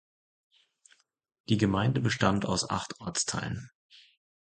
[1.47, 3.69] Die Gemeinde bestand aus acht Ortsteilen.